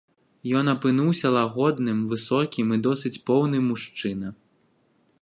Ён 0.59 0.71
апынуўся 0.71 1.27
лагодным, 1.35 1.99
высокім 2.15 2.75
і 2.79 2.83
досыць 2.89 3.15
поўны 3.31 3.57
мужчына. 3.71 4.37